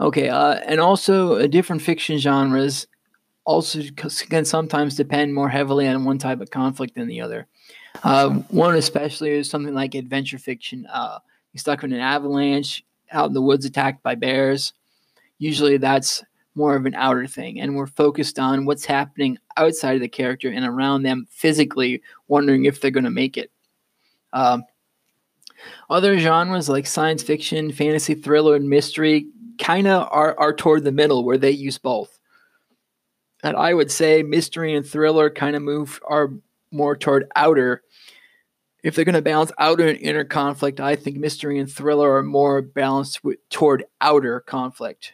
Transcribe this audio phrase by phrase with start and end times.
[0.00, 2.86] Okay, uh, and also uh, different fiction genres
[3.44, 3.80] also
[4.28, 7.46] can sometimes depend more heavily on one type of conflict than the other.
[8.04, 10.86] Uh, one especially is something like adventure fiction.
[10.92, 11.18] Uh,
[11.52, 14.72] you're stuck in an avalanche, out in the woods, attacked by bears.
[15.38, 16.22] Usually, that's
[16.54, 20.50] more of an outer thing, and we're focused on what's happening outside of the character
[20.50, 23.50] and around them physically, wondering if they're going to make it.
[24.32, 24.64] Um,
[25.90, 29.26] other genres like science fiction, fantasy, thriller, and mystery
[29.58, 32.18] kind of are, are toward the middle where they use both.
[33.42, 36.32] And I would say mystery and thriller kind of move are
[36.72, 37.82] more toward outer.
[38.82, 42.22] If they're going to balance outer and inner conflict, I think mystery and thriller are
[42.22, 45.12] more balanced with, toward outer conflict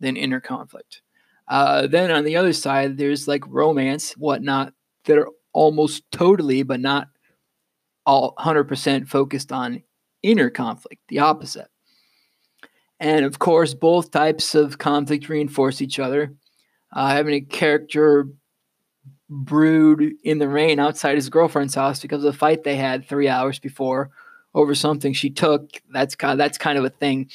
[0.00, 1.02] than inner conflict.
[1.48, 4.72] Uh, then on the other side, there's like romance, whatnot,
[5.04, 7.08] that are almost totally, but not
[8.06, 9.82] all 100% focused on
[10.22, 11.68] inner conflict, the opposite.
[13.02, 16.34] And of course, both types of conflict reinforce each other.
[16.92, 18.28] Uh, having a character
[19.28, 23.28] brewed in the rain outside his girlfriend's house because of a fight they had three
[23.28, 24.10] hours before
[24.54, 25.82] over something she took.
[25.90, 27.28] That's kind of, that's kind of a thing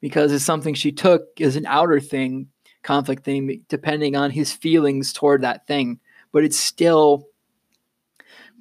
[0.00, 2.48] because it's something she took is an outer thing,
[2.82, 6.00] conflict thing, depending on his feelings toward that thing.
[6.32, 7.28] But it's still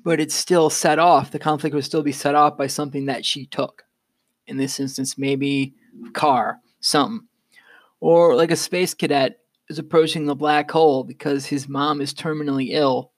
[0.03, 1.31] but it's still set off.
[1.31, 3.85] The conflict would still be set off by something that she took.
[4.45, 5.73] In this instance, maybe
[6.13, 7.27] car, something.
[7.99, 12.69] Or like a space cadet is approaching the black hole because his mom is terminally
[12.71, 13.11] ill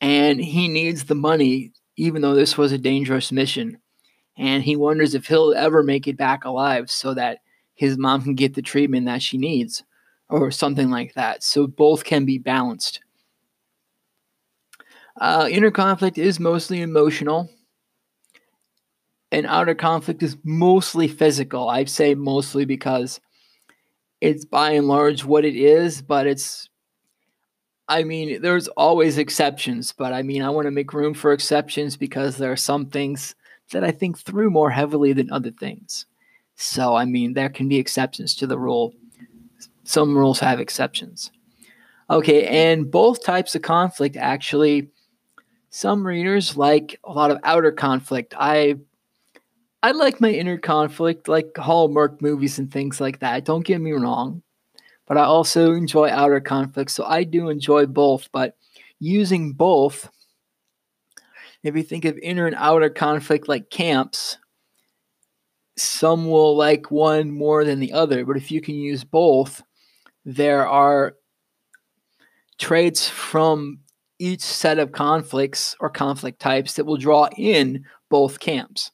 [0.00, 3.78] and he needs the money, even though this was a dangerous mission.
[4.36, 7.38] And he wonders if he'll ever make it back alive so that
[7.74, 9.82] his mom can get the treatment that she needs
[10.28, 11.42] or something like that.
[11.42, 13.00] So both can be balanced.
[15.20, 17.50] Uh, inner conflict is mostly emotional,
[19.32, 21.68] and outer conflict is mostly physical.
[21.68, 23.20] I'd say mostly because
[24.20, 26.68] it's by and large what it is, but it's,
[27.88, 31.96] I mean, there's always exceptions, but I mean, I want to make room for exceptions
[31.96, 33.34] because there are some things
[33.72, 36.06] that I think through more heavily than other things.
[36.56, 38.94] So, I mean, there can be exceptions to the rule.
[39.84, 41.30] Some rules have exceptions.
[42.10, 44.90] Okay, and both types of conflict actually
[45.70, 48.34] some readers like a lot of outer conflict.
[48.36, 48.76] I
[49.82, 53.44] I like my inner conflict, like Hallmark movies and things like that.
[53.44, 54.42] Don't get me wrong.
[55.06, 58.28] But I also enjoy outer conflict, so I do enjoy both.
[58.30, 58.56] But
[58.98, 60.08] using both,
[61.62, 64.38] if you think of inner and outer conflict like camps,
[65.76, 68.24] some will like one more than the other.
[68.24, 69.62] But if you can use both,
[70.24, 71.16] there are
[72.58, 73.80] traits from
[74.18, 78.90] each set of conflicts or conflict types that will draw in both camps.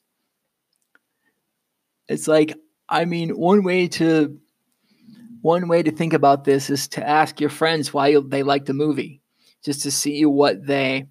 [2.07, 2.55] It's like,
[2.89, 4.39] I mean, one way to
[5.41, 8.73] one way to think about this is to ask your friends why they like the
[8.73, 9.21] movie,
[9.63, 11.07] just to see what they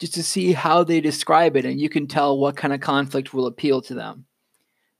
[0.00, 3.34] just to see how they describe it and you can tell what kind of conflict
[3.34, 4.24] will appeal to them.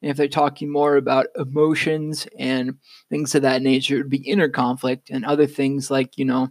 [0.03, 2.77] And if they're talking more about emotions and
[3.09, 6.51] things of that nature, it would be inner conflict and other things like, you know,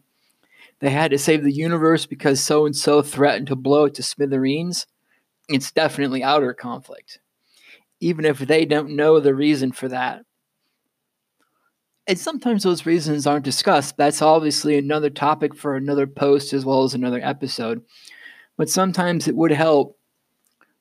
[0.79, 4.03] they had to save the universe because so and so threatened to blow it to
[4.03, 4.87] smithereens,
[5.47, 7.19] it's definitely outer conflict,
[7.99, 10.23] even if they don't know the reason for that.
[12.07, 13.97] And sometimes those reasons aren't discussed.
[13.97, 17.83] That's obviously another topic for another post as well as another episode.
[18.57, 19.97] But sometimes it would help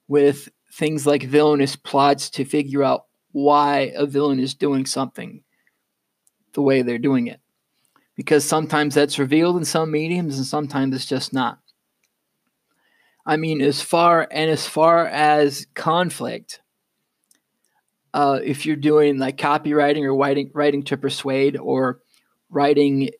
[0.06, 5.42] with things like villainous plots to figure out why a villain is doing something
[6.54, 7.40] the way they're doing it
[8.18, 11.60] because sometimes that's revealed in some mediums and sometimes it's just not.
[13.24, 16.60] I mean, as far and as far as conflict,
[18.14, 22.00] uh, if you're doing like copywriting or writing writing to persuade or
[22.50, 23.10] writing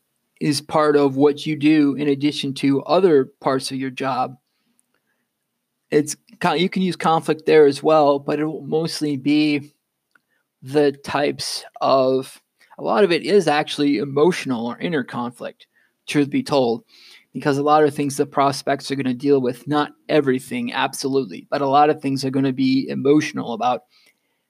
[0.41, 4.37] is part of what you do in addition to other parts of your job,
[5.91, 6.16] it's
[6.56, 9.72] you can use conflict there as well, but it will mostly be
[10.62, 12.41] the types of
[12.79, 15.67] a lot of it is actually emotional or inner conflict,
[16.06, 16.84] truth be told,
[17.32, 21.46] because a lot of things the prospects are going to deal with, not everything, absolutely,
[21.50, 23.82] but a lot of things are going to be emotional about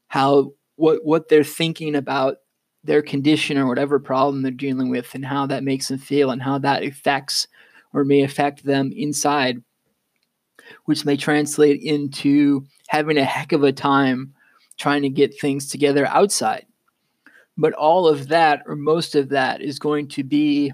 [0.09, 2.39] how what what they're thinking about
[2.85, 6.43] their condition or whatever problem they're dealing with and how that makes them feel and
[6.43, 7.47] how that affects
[7.93, 9.63] or may affect them inside
[10.85, 14.35] which may translate into having a heck of a time
[14.77, 16.67] trying to get things together outside.
[17.57, 20.73] But all of that or most of that is going to be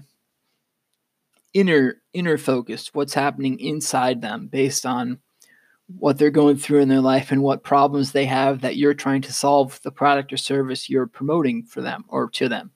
[1.53, 5.19] inner inner focused what's happening inside them based on
[5.87, 9.21] what they're going through in their life and what problems they have that you're trying
[9.21, 12.71] to solve the product or service you're promoting for them or to them.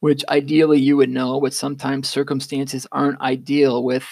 [0.00, 4.06] Which ideally you would know, but sometimes circumstances aren't ideal with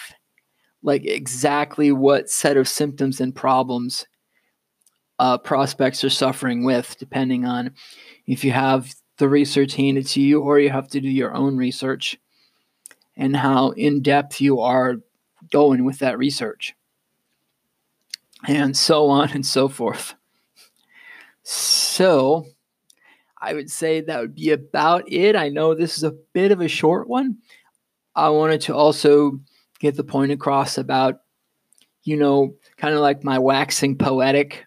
[0.83, 4.07] like exactly what set of symptoms and problems
[5.19, 7.73] uh, prospects are suffering with, depending on
[8.27, 11.57] if you have the research handed to you or you have to do your own
[11.57, 12.19] research
[13.17, 14.97] and how in depth you are
[15.51, 16.75] going with that research
[18.47, 20.15] and so on and so forth.
[21.43, 22.47] So,
[23.41, 25.35] I would say that would be about it.
[25.35, 27.39] I know this is a bit of a short one.
[28.15, 29.41] I wanted to also
[29.81, 31.23] get the point across about,
[32.05, 34.65] you know, kind of like my waxing poetic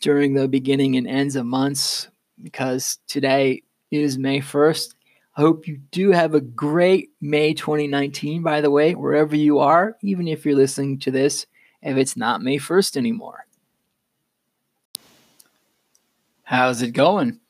[0.00, 2.08] during the beginning and ends of months,
[2.42, 4.94] because today is May 1st.
[5.36, 9.96] I hope you do have a great May 2019, by the way, wherever you are,
[10.02, 11.46] even if you're listening to this
[11.82, 13.46] if it's not May 1st anymore.
[16.42, 17.40] How's it going?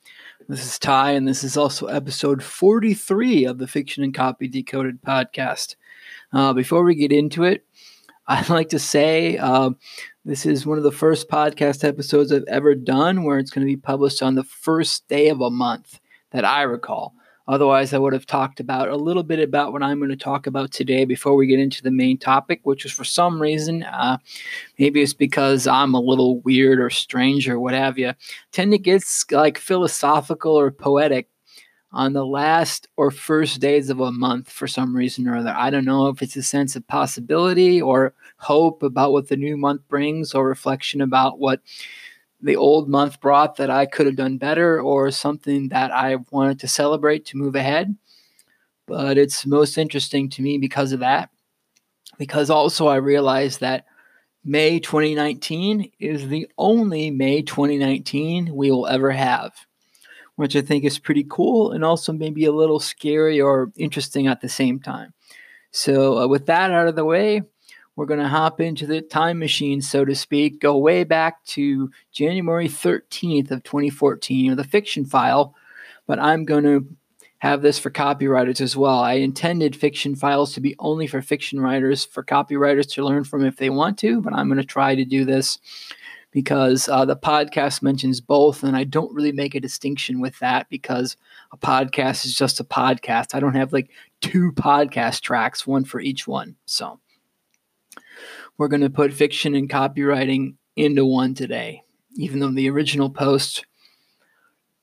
[0.49, 5.03] This is Ty, and this is also episode 43 of the Fiction and Copy Decoded
[5.03, 5.77] podcast.
[6.33, 7.65] Uh, before we get into it,
[8.27, 9.71] I'd like to say uh,
[10.25, 13.73] this is one of the first podcast episodes I've ever done where it's going to
[13.73, 16.01] be published on the first day of a month
[16.31, 17.15] that I recall.
[17.49, 20.47] Otherwise, I would have talked about a little bit about what I'm going to talk
[20.47, 24.19] about today before we get into the main topic, which is for some reason, uh,
[24.79, 28.13] maybe it's because I'm a little weird or strange or what have you,
[28.53, 31.29] tend to get like philosophical or poetic
[31.91, 35.55] on the last or first days of a month for some reason or other.
[35.57, 39.57] I don't know if it's a sense of possibility or hope about what the new
[39.57, 41.63] month brings or reflection about what
[42.41, 46.61] the old month brought that I could have done better or something that I wanted
[46.61, 47.97] to celebrate to move ahead.
[48.87, 51.31] But it's most interesting to me because of that.
[52.17, 53.85] Because also I realized that
[54.45, 59.53] May 2019 is the only May 2019 we will ever have,
[60.37, 64.41] which I think is pretty cool and also maybe a little scary or interesting at
[64.41, 65.13] the same time.
[65.71, 67.43] So, uh, with that out of the way,
[67.99, 71.91] we're going to hop into the time machine, so to speak, go way back to
[72.13, 75.57] January 13th of 2014 with a fiction file,
[76.07, 76.87] but I'm going to
[77.39, 79.01] have this for copywriters as well.
[79.01, 83.45] I intended fiction files to be only for fiction writers, for copywriters to learn from
[83.45, 85.59] if they want to, but I'm going to try to do this
[86.31, 90.69] because uh, the podcast mentions both, and I don't really make a distinction with that
[90.69, 91.17] because
[91.51, 93.35] a podcast is just a podcast.
[93.35, 93.91] I don't have like
[94.21, 96.55] two podcast tracks, one for each one.
[96.65, 97.01] So
[98.59, 101.83] we're going to put fiction and copywriting into one today,
[102.17, 103.65] even though the original post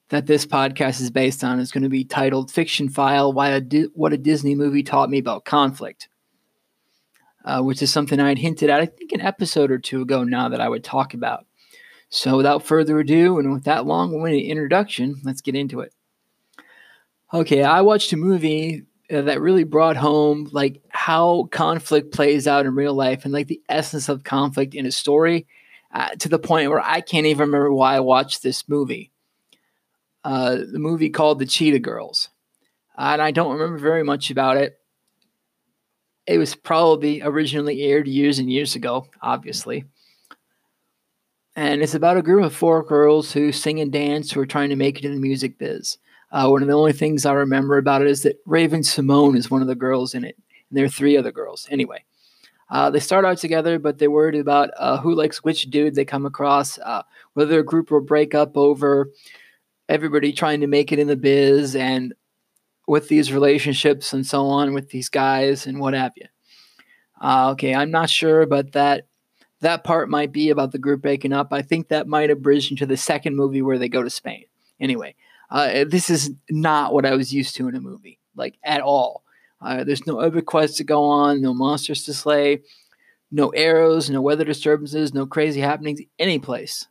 [0.09, 3.61] that this podcast is based on is going to be titled Fiction File Why a
[3.61, 6.07] Di- What a Disney Movie Taught Me About Conflict,
[7.43, 10.23] uh, which is something I had hinted at, I think, an episode or two ago
[10.23, 11.45] now that I would talk about.
[12.09, 15.91] So, without further ado, and with that long winded introduction, let's get into it.
[17.33, 22.75] Okay, I watched a movie that really brought home like how conflict plays out in
[22.75, 25.45] real life and like the essence of conflict in a story
[25.93, 29.11] uh, to the point where I can't even remember why I watched this movie.
[30.23, 32.29] Uh, the movie called The Cheetah Girls.
[32.97, 34.79] and I don't remember very much about it.
[36.25, 39.85] It was probably originally aired years and years ago, obviously.
[41.55, 44.69] And it's about a group of four girls who sing and dance who are trying
[44.69, 45.97] to make it in the music biz.
[46.35, 49.61] Uh, one of the only things I remember about it is that Raven-Symoné is one
[49.61, 50.35] of the girls in it,
[50.69, 51.65] and there are three other girls.
[51.71, 52.03] Anyway,
[52.69, 56.03] uh, they start out together, but they're worried about uh, who likes which dude they
[56.03, 57.03] come across, uh,
[57.35, 59.11] whether a group will break up over
[59.87, 62.13] everybody trying to make it in the biz, and
[62.85, 66.27] with these relationships and so on with these guys and what have you.
[67.21, 69.07] Uh, okay, I'm not sure, but that
[69.61, 71.53] that part might be about the group breaking up.
[71.53, 74.43] I think that might have bridged into the second movie where they go to Spain.
[74.81, 75.15] Anyway,
[75.49, 79.23] uh, this is not what I was used to in a movie, like at all.
[79.61, 82.61] Uh, there's no other quests to go on, no monsters to slay,
[83.31, 86.87] no arrows, no weather disturbances, no crazy happenings any place.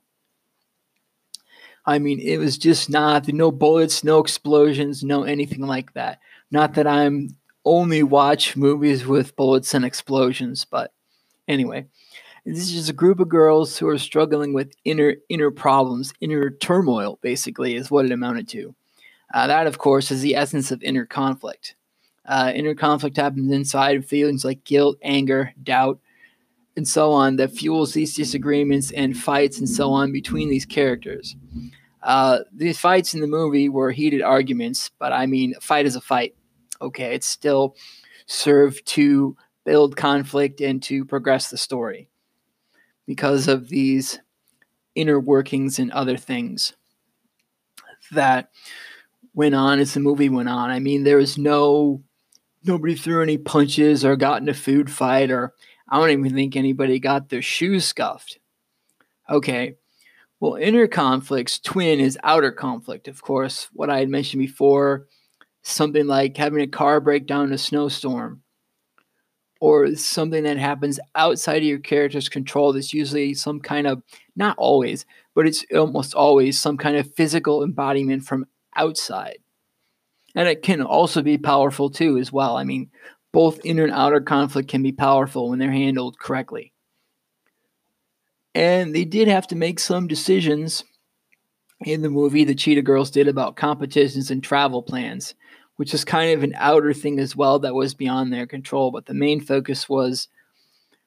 [1.87, 6.19] I mean, it was just not no bullets, no explosions, no anything like that.
[6.51, 10.93] Not that I'm only watch movies with bullets and explosions, but
[11.47, 11.87] anyway,
[12.45, 17.19] this is a group of girls who are struggling with inner inner problems, inner turmoil,
[17.23, 18.75] basically, is what it amounted to.
[19.33, 21.75] Uh, that, of course, is the essence of inner conflict.
[22.27, 25.99] Uh, inner conflict happens inside of feelings like guilt, anger, doubt,
[26.77, 31.37] and so on that fuels these disagreements and fights and so on between these characters.
[32.03, 35.97] Uh, these fights in the movie were heated arguments, but I mean, a fight is
[35.97, 36.35] a fight.
[36.81, 37.77] Okay, it's still
[38.27, 42.09] served to build conflict and to progress the story.
[43.07, 44.21] Because of these
[44.95, 46.75] inner workings and other things
[48.13, 48.51] that
[49.35, 50.71] went on as the movie went on.
[50.71, 52.03] I mean, there was no
[52.65, 55.53] nobody threw any punches or got in a food fight or
[55.89, 58.39] I don't even think anybody got their shoes scuffed.
[59.29, 59.77] Okay.
[60.41, 63.69] Well, inner conflicts, twin is outer conflict, of course.
[63.73, 65.07] What I had mentioned before,
[65.63, 68.43] something like having a car break down in a snowstorm,
[69.64, 74.02] or something that happens outside of your character's control that's usually some kind of,
[74.37, 78.44] not always, but it's almost always some kind of physical embodiment from
[78.76, 79.38] outside.
[80.35, 82.59] And it can also be powerful too, as well.
[82.59, 82.90] I mean,
[83.33, 86.75] both inner and outer conflict can be powerful when they're handled correctly.
[88.54, 90.85] And they did have to make some decisions
[91.87, 95.35] in the movie, the Cheetah Girls did about competitions and travel plans,
[95.76, 98.90] which is kind of an outer thing as well that was beyond their control.
[98.90, 100.28] But the main focus was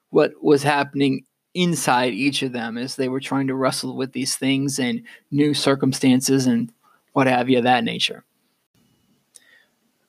[0.10, 4.36] what was happening inside each of them as they were trying to wrestle with these
[4.36, 6.72] things and new circumstances and
[7.14, 8.24] what have you, of that nature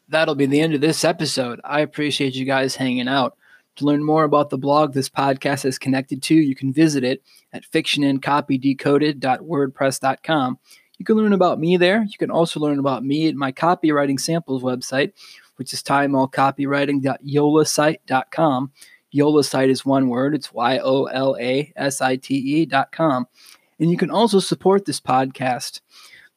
[0.08, 1.60] that'll be the end of this episode.
[1.64, 3.36] I appreciate you guys hanging out.
[3.76, 7.22] To learn more about the blog this podcast is connected to, you can visit it
[7.52, 10.58] at fictionandcopydecoded.wordpress.com.
[10.98, 12.02] You can learn about me there.
[12.02, 15.12] You can also learn about me at my copywriting samples website,
[15.56, 18.72] which is timeallcopywriting.yolasite.com.
[19.14, 20.34] Yolasite is one word.
[20.34, 23.26] It's Y O L A S I T E dot com.
[23.78, 25.80] And you can also support this podcast.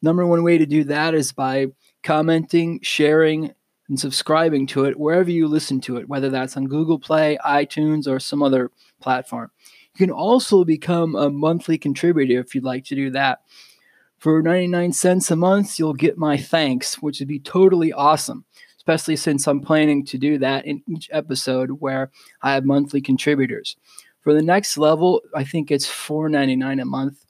[0.02, 1.68] Number one way to do that is by
[2.04, 3.54] commenting, sharing,
[3.90, 8.08] and subscribing to it wherever you listen to it, whether that's on Google Play, iTunes,
[8.08, 9.52] or some other platform.
[9.96, 13.42] You can also become a monthly contributor if you'd like to do that.
[14.22, 18.46] For 99 cents a month, you'll get my thanks, which would be totally awesome,
[18.78, 22.12] especially since I'm planning to do that in each episode where
[22.44, 23.78] I have monthly contributors.
[24.20, 27.26] For the next level, I think it's $4.99 a month.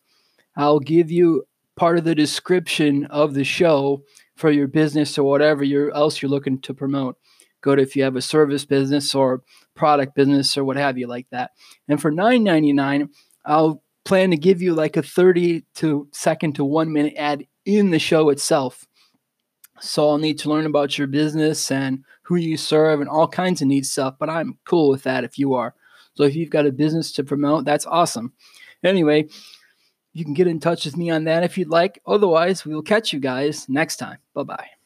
[0.58, 4.04] I'll give you part of the description of the show
[4.36, 7.16] for your business or whatever you're, else you're looking to promote.
[7.62, 9.44] Go to if you have a service business or
[9.76, 11.52] product business or what have you like that.
[11.88, 13.08] And for $9.99,
[13.46, 17.92] I'll plan to give you like a 30 to second to one minute ad in
[17.92, 18.86] the show itself.
[19.80, 23.62] So I'll need to learn about your business and who you serve and all kinds
[23.62, 25.74] of neat stuff, but I'm cool with that if you are.
[26.14, 28.34] So if you've got a business to promote, that's awesome.
[28.84, 29.28] Anyway,
[30.14, 32.02] you can get in touch with me on that if you'd like.
[32.06, 34.18] Otherwise, we will catch you guys next time.
[34.34, 34.81] Bye bye.